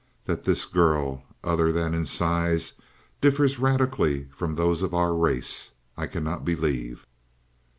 That 0.25 0.45
this 0.45 0.65
girl, 0.65 1.21
other 1.43 1.71
than 1.71 1.93
in 1.93 2.07
size, 2.07 2.73
differs 3.21 3.59
radically 3.59 4.29
from 4.33 4.55
those 4.55 4.81
of 4.81 4.95
our 4.95 5.13
race, 5.13 5.69
I 5.95 6.07
cannot 6.07 6.43
believe. 6.43 7.05